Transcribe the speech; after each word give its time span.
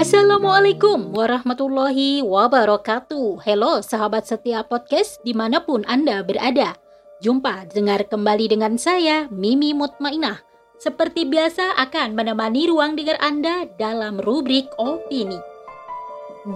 Assalamualaikum 0.00 1.12
warahmatullahi 1.12 2.24
wabarakatuh. 2.24 3.44
Halo 3.44 3.84
sahabat 3.84 4.24
setia 4.24 4.64
podcast 4.64 5.20
di 5.28 5.36
mana 5.36 5.60
pun 5.60 5.84
Anda 5.84 6.24
berada. 6.24 6.72
Jumpa 7.20 7.68
dengar 7.68 8.08
kembali 8.08 8.48
dengan 8.48 8.80
saya 8.80 9.28
Mimi 9.28 9.76
Mutmainah. 9.76 10.40
Seperti 10.80 11.28
biasa 11.28 11.76
akan 11.76 12.16
menemani 12.16 12.72
ruang 12.72 12.96
dengar 12.96 13.20
Anda 13.20 13.68
dalam 13.76 14.16
rubrik 14.24 14.72
opini. 14.80 15.36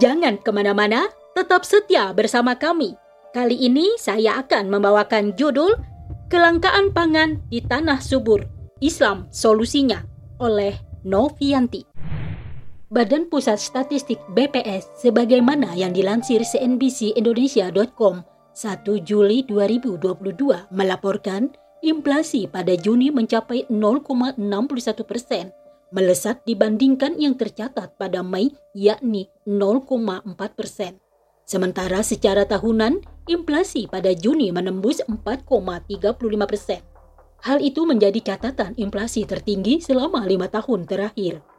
Jangan 0.01 0.41
ke 0.41 0.49
mana-mana, 0.49 1.05
tetap 1.37 1.69
setia 1.69 2.17
bersama 2.17 2.57
kami. 2.57 2.97
Kali 3.29 3.61
ini 3.61 3.93
saya 4.01 4.41
akan 4.41 4.73
membawakan 4.73 5.37
judul 5.37 5.77
Kelangkaan 6.33 6.89
Pangan 6.97 7.45
di 7.53 7.61
Tanah 7.61 8.01
Subur 8.01 8.41
Islam 8.81 9.29
Solusinya 9.29 10.01
oleh 10.41 10.73
Novianti 11.05 11.94
Badan 12.85 13.33
Pusat 13.33 13.57
Statistik 13.57 14.21
BPS 14.37 15.01
sebagaimana 15.01 15.73
yang 15.73 15.89
dilansir 15.89 16.45
CNBC 16.45 17.17
Indonesia.com 17.17 18.21
1 18.53 18.85
Juli 19.01 19.41
2022 19.41 20.69
melaporkan 20.69 21.49
inflasi 21.81 22.45
pada 22.45 22.77
Juni 22.77 23.09
mencapai 23.09 23.65
0,61 23.73 25.01
persen, 25.01 25.49
melesat 25.89 26.45
dibandingkan 26.45 27.17
yang 27.17 27.33
tercatat 27.33 27.97
pada 27.97 28.21
Mei 28.21 28.53
yakni 28.77 29.33
0,4 29.49 30.37
persen. 30.53 31.01
Sementara 31.49 32.05
secara 32.05 32.45
tahunan, 32.45 33.01
inflasi 33.25 33.89
pada 33.89 34.13
Juni 34.13 34.53
menembus 34.53 35.01
4,35 35.09 36.21
persen. 36.45 36.85
Hal 37.41 37.65
itu 37.65 37.81
menjadi 37.89 38.21
catatan 38.21 38.77
inflasi 38.77 39.25
tertinggi 39.25 39.81
selama 39.81 40.21
lima 40.29 40.53
tahun 40.53 40.85
terakhir. 40.85 41.54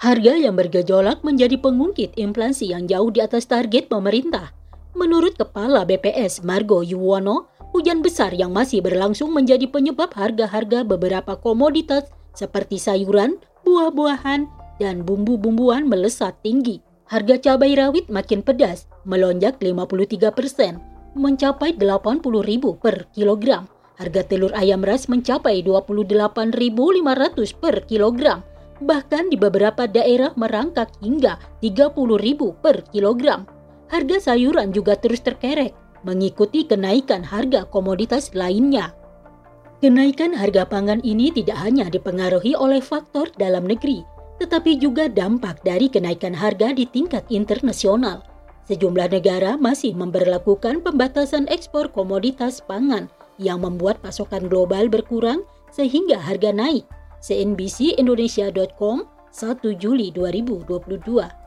Harga 0.00 0.32
yang 0.32 0.56
bergejolak 0.56 1.20
menjadi 1.20 1.60
pengungkit 1.60 2.16
inflasi 2.16 2.72
yang 2.72 2.88
jauh 2.88 3.12
di 3.12 3.20
atas 3.20 3.44
target 3.44 3.92
pemerintah. 3.92 4.48
Menurut 4.96 5.36
Kepala 5.36 5.84
BPS 5.84 6.40
Margo 6.40 6.80
Yuwono, 6.80 7.52
hujan 7.76 8.00
besar 8.00 8.32
yang 8.32 8.48
masih 8.48 8.80
berlangsung 8.80 9.28
menjadi 9.28 9.68
penyebab 9.68 10.16
harga-harga 10.16 10.88
beberapa 10.88 11.36
komoditas 11.36 12.08
seperti 12.32 12.80
sayuran, 12.80 13.36
buah-buahan, 13.68 14.48
dan 14.80 15.04
bumbu-bumbuan 15.04 15.84
melesat 15.84 16.32
tinggi. 16.40 16.80
Harga 17.04 17.36
cabai 17.36 17.76
rawit 17.76 18.08
makin 18.08 18.40
pedas, 18.40 18.88
melonjak 19.04 19.60
53 19.60 20.32
persen, 20.32 20.80
mencapai 21.12 21.76
80.000 21.76 22.24
per 22.80 23.04
kilogram. 23.12 23.68
Harga 24.00 24.24
telur 24.24 24.56
ayam 24.56 24.80
ras 24.80 25.12
mencapai 25.12 25.60
28.500 25.60 26.56
per 27.60 27.84
kilogram 27.84 28.40
bahkan 28.80 29.28
di 29.28 29.36
beberapa 29.36 29.84
daerah 29.84 30.32
merangkak 30.36 30.90
hingga 31.04 31.36
30.000 31.60 31.96
per 32.60 32.82
kilogram. 32.90 33.44
Harga 33.92 34.32
sayuran 34.32 34.72
juga 34.72 34.96
terus 34.96 35.20
terkerek 35.20 35.76
mengikuti 36.04 36.64
kenaikan 36.64 37.20
harga 37.20 37.68
komoditas 37.68 38.32
lainnya. 38.32 38.96
Kenaikan 39.80 40.36
harga 40.36 40.68
pangan 40.68 41.00
ini 41.04 41.32
tidak 41.32 41.56
hanya 41.60 41.88
dipengaruhi 41.88 42.52
oleh 42.52 42.84
faktor 42.84 43.32
dalam 43.40 43.64
negeri, 43.64 44.04
tetapi 44.36 44.76
juga 44.76 45.08
dampak 45.08 45.64
dari 45.64 45.88
kenaikan 45.88 46.36
harga 46.36 46.72
di 46.76 46.84
tingkat 46.84 47.24
internasional. 47.32 48.24
Sejumlah 48.68 49.08
negara 49.08 49.56
masih 49.56 49.96
memperlakukan 49.96 50.84
pembatasan 50.84 51.48
ekspor 51.48 51.88
komoditas 51.90 52.60
pangan 52.60 53.08
yang 53.40 53.64
membuat 53.64 53.98
pasokan 54.04 54.46
global 54.52 54.86
berkurang 54.86 55.42
sehingga 55.72 56.20
harga 56.20 56.52
naik 56.52 56.84
cnbcindonesia.com 57.20 59.04
1 59.30 59.62
Juli 59.78 60.10
2022. 60.10 61.40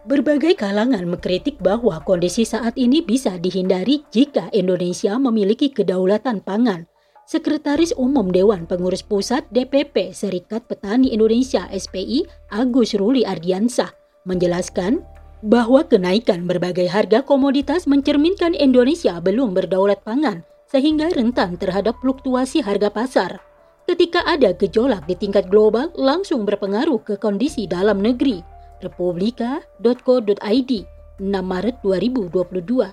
Berbagai 0.00 0.56
kalangan 0.56 1.04
mengkritik 1.04 1.60
bahwa 1.60 2.00
kondisi 2.04 2.48
saat 2.48 2.72
ini 2.80 3.04
bisa 3.04 3.36
dihindari 3.36 4.04
jika 4.08 4.48
Indonesia 4.52 5.16
memiliki 5.20 5.68
kedaulatan 5.72 6.40
pangan. 6.40 6.88
Sekretaris 7.30 7.94
Umum 7.94 8.34
Dewan 8.34 8.66
Pengurus 8.66 9.06
Pusat 9.06 9.46
DPP 9.54 10.10
Serikat 10.10 10.66
Petani 10.66 11.14
Indonesia 11.14 11.68
SPI 11.70 12.26
Agus 12.50 12.98
Ruli 12.98 13.22
Ardiansah 13.22 13.94
menjelaskan 14.26 15.06
bahwa 15.38 15.86
kenaikan 15.86 16.50
berbagai 16.50 16.90
harga 16.90 17.22
komoditas 17.22 17.86
mencerminkan 17.86 18.52
Indonesia 18.58 19.22
belum 19.22 19.54
berdaulat 19.54 20.02
pangan 20.02 20.42
sehingga 20.66 21.14
rentan 21.14 21.54
terhadap 21.54 21.96
fluktuasi 22.02 22.66
harga 22.66 22.90
pasar 22.90 23.49
ketika 23.90 24.22
ada 24.22 24.54
gejolak 24.54 25.02
di 25.10 25.18
tingkat 25.18 25.50
global 25.50 25.90
langsung 25.98 26.46
berpengaruh 26.46 27.02
ke 27.02 27.18
kondisi 27.18 27.66
dalam 27.66 27.98
negeri. 27.98 28.38
Republika.co.id 28.86 30.72
6 31.18 31.26
Maret 31.26 31.76
2022 31.82 32.86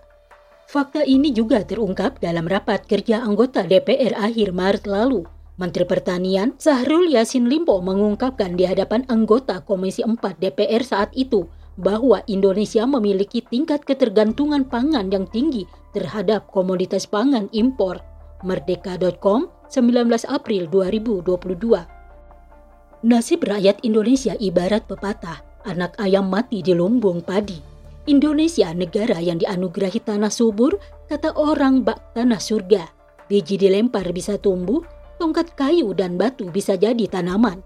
Fakta 0.67 1.05
ini 1.05 1.31
juga 1.31 1.61
terungkap 1.63 2.19
dalam 2.19 2.49
rapat 2.49 2.83
kerja 2.89 3.21
anggota 3.21 3.63
DPR 3.63 4.17
akhir 4.17 4.51
Maret 4.51 4.83
lalu. 4.89 5.23
Menteri 5.61 5.85
Pertanian 5.85 6.57
Sahrul 6.57 7.13
Yasin 7.13 7.45
Limpo 7.45 7.77
mengungkapkan 7.79 8.57
di 8.57 8.65
hadapan 8.65 9.05
anggota 9.07 9.61
Komisi 9.63 10.01
4 10.01 10.17
DPR 10.41 10.81
saat 10.81 11.13
itu 11.13 11.45
bahwa 11.77 12.25
Indonesia 12.25 12.83
memiliki 12.89 13.45
tingkat 13.45 13.85
ketergantungan 13.85 14.65
pangan 14.65 15.13
yang 15.13 15.29
tinggi 15.29 15.69
terhadap 15.93 16.49
komoditas 16.49 17.05
pangan 17.05 17.47
impor. 17.53 18.01
Merdeka.com 18.41 19.56
19 19.67 20.23
April 20.31 20.71
2022. 20.71 23.03
Nasib 23.03 23.43
rakyat 23.43 23.83
Indonesia 23.83 24.31
ibarat 24.39 24.87
pepatah, 24.87 25.43
anak 25.67 25.91
ayam 25.99 26.31
mati 26.31 26.63
di 26.63 26.71
lumbung 26.71 27.19
padi. 27.19 27.59
Indonesia 28.07 28.71
negara 28.71 29.19
yang 29.19 29.43
dianugerahi 29.43 29.99
tanah 29.99 30.31
subur, 30.31 30.79
kata 31.11 31.35
orang 31.35 31.83
bak 31.83 32.15
tanah 32.15 32.39
surga. 32.39 32.87
Biji 33.27 33.59
dilempar 33.59 34.07
bisa 34.15 34.39
tumbuh, 34.39 34.79
tongkat 35.19 35.51
kayu 35.59 35.91
dan 35.91 36.15
batu 36.15 36.47
bisa 36.47 36.79
jadi 36.79 37.03
tanaman. 37.11 37.59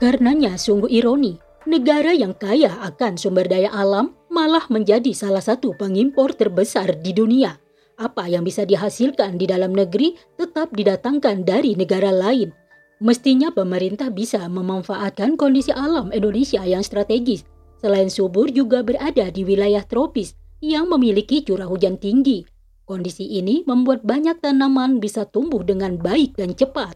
Karenanya 0.00 0.56
sungguh 0.56 0.88
ironi, 0.88 1.36
negara 1.68 2.16
yang 2.16 2.32
kaya 2.32 2.80
akan 2.80 3.20
sumber 3.20 3.44
daya 3.44 3.68
alam 3.68 4.16
malah 4.32 4.64
menjadi 4.72 5.12
salah 5.12 5.44
satu 5.44 5.76
pengimpor 5.76 6.32
terbesar 6.32 6.96
di 7.04 7.12
dunia 7.12 7.60
apa 8.02 8.26
yang 8.26 8.42
bisa 8.42 8.66
dihasilkan 8.66 9.38
di 9.38 9.46
dalam 9.46 9.70
negeri 9.70 10.18
tetap 10.34 10.74
didatangkan 10.74 11.46
dari 11.46 11.78
negara 11.78 12.10
lain. 12.10 12.50
Mestinya 13.02 13.50
pemerintah 13.54 14.10
bisa 14.10 14.46
memanfaatkan 14.46 15.34
kondisi 15.38 15.70
alam 15.74 16.10
Indonesia 16.10 16.62
yang 16.62 16.82
strategis. 16.82 17.46
Selain 17.82 18.06
subur 18.06 18.50
juga 18.50 18.82
berada 18.86 19.26
di 19.30 19.42
wilayah 19.42 19.82
tropis 19.82 20.38
yang 20.62 20.86
memiliki 20.86 21.42
curah 21.42 21.66
hujan 21.66 21.98
tinggi. 21.98 22.46
Kondisi 22.86 23.26
ini 23.26 23.66
membuat 23.66 24.06
banyak 24.06 24.38
tanaman 24.38 25.02
bisa 25.02 25.26
tumbuh 25.26 25.66
dengan 25.66 25.98
baik 25.98 26.38
dan 26.38 26.54
cepat. 26.54 26.94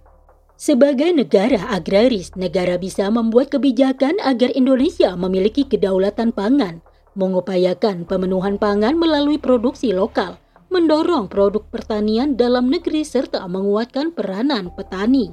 Sebagai 0.55 1.11
negara 1.11 1.69
agraris, 1.75 2.33
negara 2.38 2.78
bisa 2.78 3.11
membuat 3.11 3.50
kebijakan 3.50 4.17
agar 4.23 4.55
Indonesia 4.55 5.12
memiliki 5.19 5.67
kedaulatan 5.67 6.31
pangan, 6.31 6.81
mengupayakan 7.19 8.06
pemenuhan 8.09 8.56
pangan 8.56 8.97
melalui 8.97 9.37
produksi 9.37 9.93
lokal, 9.93 10.41
mendorong 10.76 11.32
produk 11.32 11.64
pertanian 11.72 12.37
dalam 12.37 12.69
negeri 12.69 13.00
serta 13.00 13.41
menguatkan 13.48 14.12
peranan 14.12 14.69
petani. 14.76 15.32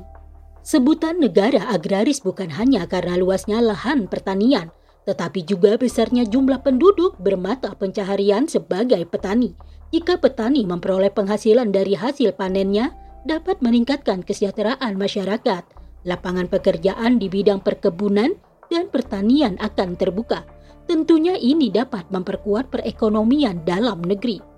Sebutan 0.63 1.19
negara 1.19 1.67
agraris 1.67 2.23
bukan 2.23 2.47
hanya 2.55 2.87
karena 2.87 3.19
luasnya 3.19 3.59
lahan 3.59 4.07
pertanian, 4.07 4.71
tetapi 5.03 5.43
juga 5.43 5.75
besarnya 5.75 6.23
jumlah 6.23 6.63
penduduk 6.63 7.19
bermata 7.19 7.75
pencaharian 7.75 8.47
sebagai 8.47 9.03
petani. 9.03 9.51
Jika 9.91 10.15
petani 10.15 10.63
memperoleh 10.63 11.11
penghasilan 11.11 11.75
dari 11.75 11.99
hasil 11.99 12.39
panennya, 12.39 12.95
dapat 13.27 13.59
meningkatkan 13.59 14.23
kesejahteraan 14.23 14.95
masyarakat. 14.95 15.67
Lapangan 16.07 16.47
pekerjaan 16.47 17.19
di 17.19 17.27
bidang 17.27 17.59
perkebunan 17.59 18.31
dan 18.71 18.87
pertanian 18.87 19.59
akan 19.59 19.99
terbuka. 19.99 20.47
Tentunya 20.87 21.35
ini 21.35 21.67
dapat 21.67 22.07
memperkuat 22.15 22.71
perekonomian 22.71 23.67
dalam 23.67 23.99
negeri. 23.99 24.52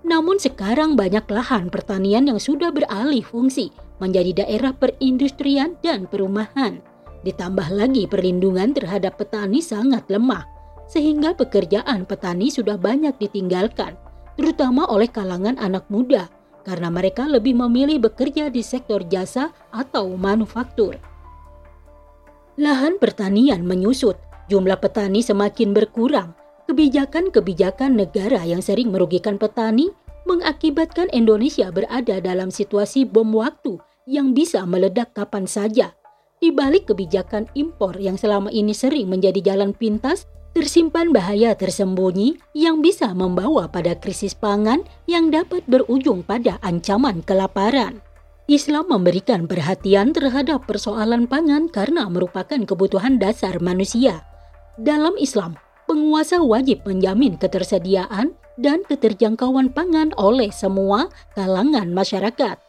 Namun 0.00 0.40
sekarang 0.40 0.96
banyak 0.96 1.28
lahan 1.28 1.68
pertanian 1.68 2.24
yang 2.24 2.40
sudah 2.40 2.72
beralih 2.72 3.20
fungsi 3.20 3.68
menjadi 4.00 4.44
daerah 4.44 4.72
perindustrian 4.72 5.76
dan 5.84 6.08
perumahan. 6.08 6.80
Ditambah 7.20 7.68
lagi 7.68 8.08
perlindungan 8.08 8.72
terhadap 8.72 9.20
petani 9.20 9.60
sangat 9.60 10.08
lemah, 10.08 10.48
sehingga 10.88 11.36
pekerjaan 11.36 12.08
petani 12.08 12.48
sudah 12.48 12.80
banyak 12.80 13.12
ditinggalkan, 13.20 13.94
terutama 14.40 14.88
oleh 14.88 15.06
kalangan 15.06 15.60
anak 15.60 15.84
muda, 15.92 16.32
karena 16.64 16.88
mereka 16.88 17.28
lebih 17.28 17.52
memilih 17.52 18.00
bekerja 18.00 18.48
di 18.48 18.64
sektor 18.64 19.04
jasa 19.04 19.52
atau 19.68 20.16
manufaktur. 20.16 20.96
Lahan 22.56 22.96
pertanian 22.96 23.68
menyusut, 23.68 24.16
jumlah 24.48 24.80
petani 24.80 25.20
semakin 25.20 25.76
berkurang, 25.76 26.32
Kebijakan-kebijakan 26.70 27.98
negara 27.98 28.46
yang 28.46 28.62
sering 28.62 28.94
merugikan 28.94 29.42
petani 29.42 29.90
mengakibatkan 30.22 31.10
Indonesia 31.10 31.66
berada 31.74 32.22
dalam 32.22 32.54
situasi 32.54 33.02
bom 33.02 33.26
waktu 33.34 33.74
yang 34.06 34.30
bisa 34.38 34.62
meledak 34.70 35.10
kapan 35.10 35.50
saja. 35.50 35.98
Di 36.38 36.54
balik 36.54 36.86
kebijakan 36.86 37.50
impor 37.58 37.98
yang 37.98 38.14
selama 38.14 38.54
ini 38.54 38.70
sering 38.70 39.10
menjadi 39.10 39.50
jalan 39.50 39.74
pintas, 39.74 40.30
tersimpan 40.54 41.10
bahaya 41.10 41.58
tersembunyi 41.58 42.38
yang 42.54 42.78
bisa 42.78 43.10
membawa 43.18 43.66
pada 43.66 43.98
krisis 43.98 44.38
pangan 44.38 44.86
yang 45.10 45.34
dapat 45.34 45.66
berujung 45.66 46.22
pada 46.22 46.62
ancaman 46.62 47.26
kelaparan. 47.26 47.98
Islam 48.46 48.94
memberikan 48.94 49.50
perhatian 49.50 50.14
terhadap 50.14 50.70
persoalan 50.70 51.26
pangan 51.26 51.66
karena 51.66 52.06
merupakan 52.06 52.62
kebutuhan 52.62 53.18
dasar 53.18 53.58
manusia. 53.58 54.22
Dalam 54.78 55.18
Islam, 55.18 55.58
penguasa 55.90 56.38
wajib 56.38 56.86
menjamin 56.86 57.34
ketersediaan 57.34 58.30
dan 58.54 58.86
keterjangkauan 58.86 59.74
pangan 59.74 60.14
oleh 60.14 60.54
semua 60.54 61.10
kalangan 61.34 61.90
masyarakat. 61.90 62.62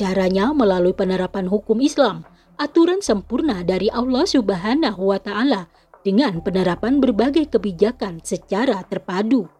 Caranya 0.00 0.56
melalui 0.56 0.96
penerapan 0.96 1.44
hukum 1.52 1.84
Islam, 1.84 2.24
aturan 2.56 3.04
sempurna 3.04 3.60
dari 3.60 3.92
Allah 3.92 4.24
Subhanahu 4.24 5.12
wa 5.12 5.20
taala 5.20 5.68
dengan 6.00 6.40
penerapan 6.40 6.96
berbagai 6.96 7.52
kebijakan 7.52 8.24
secara 8.24 8.80
terpadu. 8.88 9.52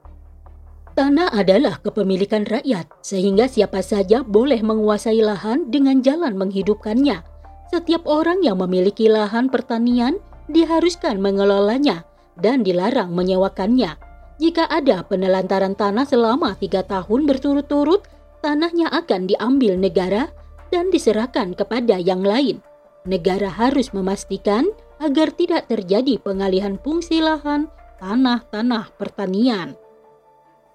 Tanah 0.96 1.36
adalah 1.36 1.84
kepemilikan 1.84 2.48
rakyat, 2.48 2.88
sehingga 3.04 3.44
siapa 3.44 3.84
saja 3.84 4.24
boleh 4.24 4.64
menguasai 4.64 5.20
lahan 5.20 5.68
dengan 5.68 6.00
jalan 6.00 6.32
menghidupkannya. 6.40 7.20
Setiap 7.68 8.08
orang 8.08 8.40
yang 8.40 8.56
memiliki 8.60 9.12
lahan 9.12 9.52
pertanian 9.52 10.16
diharuskan 10.48 11.20
mengelolanya 11.20 12.08
dan 12.38 12.64
dilarang 12.64 13.12
menyewakannya. 13.12 13.96
Jika 14.40 14.66
ada 14.66 15.04
penelantaran 15.06 15.76
tanah 15.76 16.08
selama 16.08 16.56
tiga 16.58 16.82
tahun 16.82 17.28
berturut-turut, 17.28 18.04
tanahnya 18.42 18.90
akan 18.90 19.30
diambil 19.30 19.78
negara 19.78 20.32
dan 20.72 20.88
diserahkan 20.88 21.54
kepada 21.54 22.00
yang 22.00 22.24
lain. 22.24 22.58
Negara 23.04 23.50
harus 23.50 23.92
memastikan 23.92 24.70
agar 25.02 25.34
tidak 25.34 25.66
terjadi 25.66 26.18
pengalihan 26.22 26.78
fungsi 26.80 27.18
lahan 27.18 27.66
tanah-tanah 28.02 28.94
pertanian. 28.98 29.78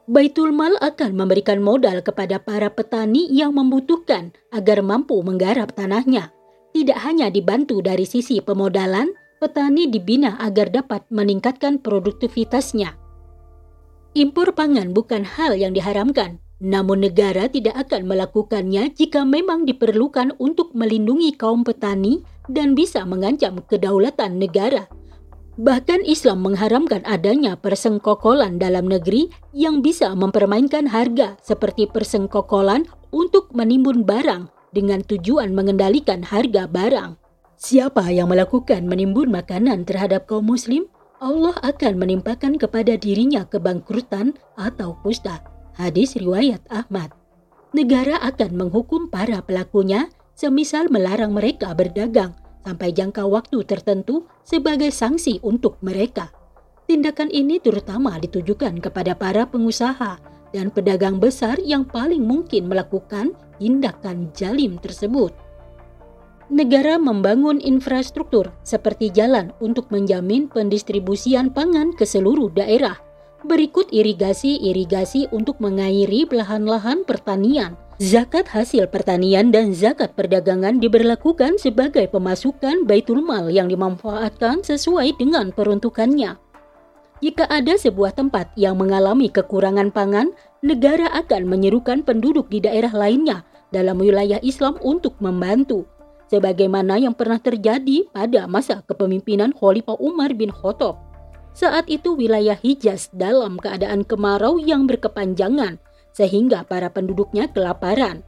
Baitul 0.08 0.56
Mal 0.56 0.80
akan 0.80 1.20
memberikan 1.20 1.60
modal 1.60 2.00
kepada 2.00 2.40
para 2.40 2.72
petani 2.72 3.28
yang 3.28 3.52
membutuhkan 3.52 4.32
agar 4.56 4.80
mampu 4.80 5.20
menggarap 5.20 5.76
tanahnya. 5.76 6.32
Tidak 6.72 6.96
hanya 7.04 7.28
dibantu 7.28 7.84
dari 7.84 8.08
sisi 8.08 8.40
pemodalan, 8.40 9.12
petani 9.38 9.90
dibina 9.90 10.38
agar 10.42 10.70
dapat 10.74 11.06
meningkatkan 11.14 11.80
produktivitasnya. 11.82 12.98
Impor 14.18 14.58
pangan 14.58 14.98
bukan 14.98 15.22
hal 15.22 15.54
yang 15.54 15.78
diharamkan, 15.78 16.42
namun 16.58 17.06
negara 17.06 17.46
tidak 17.46 17.78
akan 17.88 18.10
melakukannya 18.10 18.90
jika 18.98 19.22
memang 19.22 19.70
diperlukan 19.70 20.34
untuk 20.42 20.74
melindungi 20.74 21.38
kaum 21.38 21.62
petani 21.62 22.26
dan 22.50 22.74
bisa 22.74 23.06
mengancam 23.06 23.62
kedaulatan 23.70 24.42
negara. 24.42 24.90
Bahkan 25.58 26.06
Islam 26.06 26.46
mengharamkan 26.46 27.02
adanya 27.06 27.58
persengkokolan 27.58 28.62
dalam 28.62 28.86
negeri 28.86 29.30
yang 29.58 29.82
bisa 29.82 30.14
mempermainkan 30.14 30.86
harga 30.90 31.34
seperti 31.42 31.90
persengkokolan 31.90 32.86
untuk 33.10 33.50
menimbun 33.58 34.06
barang 34.06 34.50
dengan 34.74 35.02
tujuan 35.02 35.58
mengendalikan 35.58 36.22
harga 36.22 36.70
barang. 36.70 37.27
Siapa 37.58 38.14
yang 38.14 38.30
melakukan 38.30 38.86
menimbun 38.86 39.34
makanan 39.34 39.82
terhadap 39.90 40.30
kaum 40.30 40.46
muslim, 40.46 40.86
Allah 41.18 41.58
akan 41.66 41.98
menimpakan 41.98 42.62
kepada 42.62 42.94
dirinya 43.02 43.50
kebangkrutan 43.50 44.38
atau 44.54 44.94
kusta. 45.02 45.42
Hadis 45.74 46.14
riwayat 46.14 46.62
Ahmad. 46.70 47.18
Negara 47.74 48.22
akan 48.22 48.54
menghukum 48.54 49.10
para 49.10 49.42
pelakunya 49.42 50.06
semisal 50.38 50.94
melarang 50.94 51.34
mereka 51.34 51.74
berdagang 51.74 52.38
sampai 52.62 52.94
jangka 52.94 53.26
waktu 53.26 53.66
tertentu 53.66 54.30
sebagai 54.46 54.94
sanksi 54.94 55.42
untuk 55.42 55.82
mereka. 55.82 56.30
Tindakan 56.86 57.34
ini 57.34 57.58
terutama 57.58 58.22
ditujukan 58.22 58.78
kepada 58.86 59.18
para 59.18 59.50
pengusaha 59.50 60.22
dan 60.54 60.70
pedagang 60.70 61.18
besar 61.18 61.58
yang 61.58 61.90
paling 61.90 62.22
mungkin 62.22 62.70
melakukan 62.70 63.34
tindakan 63.58 64.30
jalim 64.38 64.78
tersebut. 64.78 65.47
Negara 66.48 66.96
membangun 66.96 67.60
infrastruktur 67.60 68.56
seperti 68.64 69.12
jalan 69.12 69.52
untuk 69.60 69.92
menjamin 69.92 70.48
pendistribusian 70.48 71.52
pangan 71.52 71.92
ke 71.92 72.08
seluruh 72.08 72.48
daerah. 72.56 72.96
Berikut 73.44 73.92
irigasi-irigasi 73.92 75.30
untuk 75.36 75.60
mengairi 75.60 76.24
lahan-lahan 76.28 77.04
pertanian 77.04 77.76
Zakat 77.98 78.46
hasil 78.54 78.94
pertanian 78.94 79.50
dan 79.50 79.74
zakat 79.74 80.14
perdagangan 80.14 80.78
diberlakukan 80.78 81.58
sebagai 81.58 82.06
pemasukan 82.06 82.86
baitul 82.86 83.26
mal 83.26 83.50
yang 83.50 83.66
dimanfaatkan 83.74 84.62
sesuai 84.62 85.18
dengan 85.18 85.50
peruntukannya. 85.50 86.38
Jika 87.26 87.50
ada 87.50 87.74
sebuah 87.74 88.14
tempat 88.14 88.54
yang 88.54 88.78
mengalami 88.78 89.34
kekurangan 89.34 89.90
pangan, 89.90 90.30
negara 90.62 91.10
akan 91.10 91.50
menyerukan 91.50 92.06
penduduk 92.06 92.54
di 92.54 92.62
daerah 92.62 92.94
lainnya 92.94 93.42
dalam 93.74 93.98
wilayah 93.98 94.38
Islam 94.46 94.78
untuk 94.86 95.18
membantu, 95.18 95.90
sebagaimana 96.28 97.00
yang 97.00 97.16
pernah 97.16 97.40
terjadi 97.40 98.08
pada 98.12 98.46
masa 98.46 98.84
kepemimpinan 98.86 99.56
Khalifah 99.56 100.00
Umar 100.00 100.36
bin 100.36 100.52
Khattab. 100.52 101.00
Saat 101.58 101.90
itu 101.90 102.14
wilayah 102.14 102.54
Hijaz 102.54 103.10
dalam 103.16 103.58
keadaan 103.58 104.06
kemarau 104.06 104.62
yang 104.62 104.86
berkepanjangan 104.86 105.82
sehingga 106.14 106.62
para 106.68 106.94
penduduknya 106.94 107.50
kelaparan. 107.50 108.22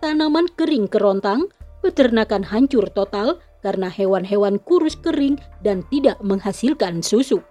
Tanaman 0.00 0.48
kering 0.56 0.88
kerontang, 0.88 1.52
peternakan 1.84 2.40
hancur 2.48 2.88
total 2.88 3.36
karena 3.60 3.92
hewan-hewan 3.92 4.56
kurus 4.64 4.96
kering 4.96 5.36
dan 5.60 5.84
tidak 5.92 6.16
menghasilkan 6.24 7.04
susu. 7.04 7.44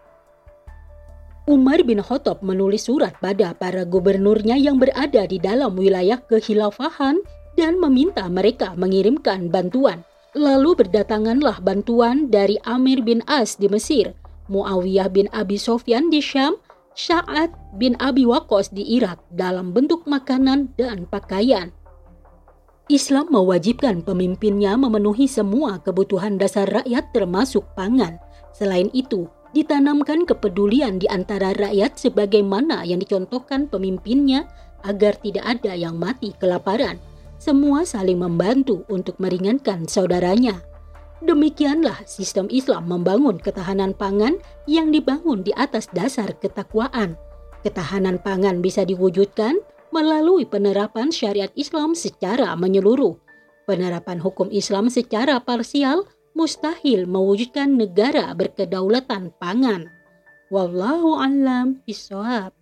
Umar 1.50 1.82
bin 1.82 1.98
Khattab 1.98 2.46
menulis 2.46 2.86
surat 2.86 3.18
pada 3.18 3.58
para 3.58 3.82
gubernurnya 3.82 4.54
yang 4.54 4.78
berada 4.78 5.26
di 5.26 5.42
dalam 5.42 5.74
wilayah 5.74 6.22
kehilafahan 6.30 7.18
dan 7.56 7.80
meminta 7.82 8.28
mereka 8.28 8.76
mengirimkan 8.78 9.50
bantuan. 9.50 10.06
Lalu 10.38 10.86
berdatanganlah 10.86 11.66
bantuan 11.66 12.30
dari 12.30 12.62
Amir 12.62 13.02
bin 13.02 13.26
As 13.26 13.58
di 13.58 13.66
Mesir, 13.66 14.14
Muawiyah 14.46 15.10
bin 15.10 15.26
Abi 15.34 15.58
Sofyan 15.58 16.14
di 16.14 16.22
Syam, 16.22 16.62
Sa'ad 16.94 17.50
bin 17.82 17.98
Abi 17.98 18.30
Waqqas 18.30 18.70
di 18.70 18.86
Irak 18.86 19.24
dalam 19.34 19.74
bentuk 19.74 20.06
makanan 20.06 20.70
dan 20.78 21.10
pakaian. 21.10 21.74
Islam 22.90 23.30
mewajibkan 23.30 24.02
pemimpinnya 24.02 24.74
memenuhi 24.74 25.30
semua 25.30 25.78
kebutuhan 25.82 26.42
dasar 26.42 26.66
rakyat 26.66 27.14
termasuk 27.14 27.62
pangan. 27.78 28.18
Selain 28.50 28.90
itu, 28.98 29.30
ditanamkan 29.54 30.26
kepedulian 30.26 30.98
di 30.98 31.06
antara 31.06 31.54
rakyat 31.54 31.98
sebagaimana 31.98 32.86
yang 32.86 32.98
dicontohkan 33.02 33.70
pemimpinnya 33.70 34.50
agar 34.86 35.18
tidak 35.22 35.46
ada 35.46 35.78
yang 35.78 36.02
mati 36.02 36.34
kelaparan. 36.38 36.98
Semua 37.40 37.88
saling 37.88 38.20
membantu 38.20 38.84
untuk 38.92 39.16
meringankan 39.16 39.88
saudaranya. 39.88 40.60
Demikianlah 41.24 42.04
sistem 42.04 42.52
Islam 42.52 42.92
membangun 42.92 43.40
ketahanan 43.40 43.96
pangan 43.96 44.44
yang 44.68 44.92
dibangun 44.92 45.48
di 45.48 45.56
atas 45.56 45.88
dasar 45.96 46.36
ketakwaan. 46.36 47.16
Ketahanan 47.64 48.20
pangan 48.20 48.60
bisa 48.60 48.84
diwujudkan 48.84 49.56
melalui 49.96 50.44
penerapan 50.44 51.16
syariat 51.16 51.52
Islam 51.56 51.96
secara 51.96 52.52
menyeluruh. 52.60 53.16
Penerapan 53.64 54.20
hukum 54.20 54.52
Islam 54.52 54.92
secara 54.92 55.40
parsial 55.40 56.04
mustahil 56.36 57.08
mewujudkan 57.08 57.72
negara 57.72 58.36
berkedaulatan 58.36 59.32
pangan. 59.40 59.88
Wallahu 60.52 61.16
a'lam 61.16 61.88
bishawab. 61.88 62.59